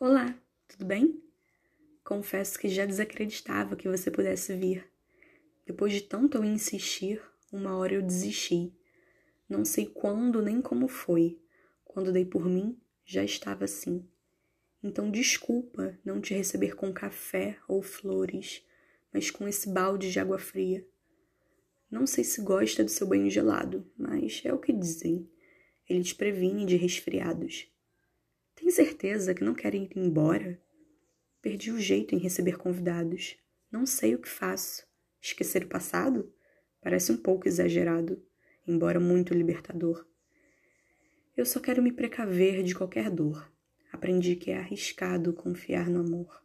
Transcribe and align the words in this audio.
Olá, 0.00 0.32
tudo 0.68 0.84
bem? 0.84 1.20
Confesso 2.04 2.56
que 2.56 2.68
já 2.68 2.86
desacreditava 2.86 3.74
que 3.74 3.88
você 3.88 4.12
pudesse 4.12 4.54
vir. 4.54 4.88
Depois 5.66 5.92
de 5.92 6.02
tanto 6.02 6.38
eu 6.38 6.44
insistir, 6.44 7.20
uma 7.52 7.76
hora 7.76 7.94
eu 7.94 8.02
desisti. 8.02 8.72
Não 9.48 9.64
sei 9.64 9.86
quando 9.86 10.40
nem 10.40 10.62
como 10.62 10.86
foi. 10.86 11.42
Quando 11.84 12.12
dei 12.12 12.24
por 12.24 12.44
mim, 12.44 12.80
já 13.04 13.24
estava 13.24 13.64
assim. 13.64 14.08
Então 14.84 15.10
desculpa 15.10 15.98
não 16.04 16.20
te 16.20 16.32
receber 16.32 16.76
com 16.76 16.92
café 16.92 17.58
ou 17.66 17.82
flores, 17.82 18.64
mas 19.12 19.32
com 19.32 19.48
esse 19.48 19.68
balde 19.68 20.12
de 20.12 20.20
água 20.20 20.38
fria. 20.38 20.86
Não 21.90 22.06
sei 22.06 22.22
se 22.22 22.40
gosta 22.40 22.84
do 22.84 22.90
seu 22.90 23.08
banho 23.08 23.28
gelado, 23.28 23.84
mas 23.98 24.42
é 24.44 24.52
o 24.52 24.60
que 24.60 24.72
dizem. 24.72 25.28
Ele 25.88 26.04
te 26.04 26.14
previne 26.14 26.64
de 26.64 26.76
resfriados. 26.76 27.68
Tem 28.68 28.74
certeza 28.74 29.32
que 29.32 29.42
não 29.42 29.54
quer 29.54 29.74
ir 29.74 29.88
embora? 29.96 30.60
Perdi 31.40 31.70
o 31.70 31.80
jeito 31.80 32.14
em 32.14 32.18
receber 32.18 32.58
convidados. 32.58 33.34
Não 33.72 33.86
sei 33.86 34.14
o 34.14 34.18
que 34.18 34.28
faço. 34.28 34.86
Esquecer 35.22 35.64
o 35.64 35.68
passado? 35.68 36.30
Parece 36.78 37.10
um 37.10 37.16
pouco 37.16 37.48
exagerado, 37.48 38.22
embora 38.66 39.00
muito 39.00 39.32
libertador. 39.32 40.06
Eu 41.34 41.46
só 41.46 41.58
quero 41.60 41.82
me 41.82 41.90
precaver 41.90 42.62
de 42.62 42.74
qualquer 42.74 43.08
dor. 43.08 43.50
Aprendi 43.90 44.36
que 44.36 44.50
é 44.50 44.58
arriscado 44.58 45.32
confiar 45.32 45.88
no 45.88 46.00
amor. 46.00 46.44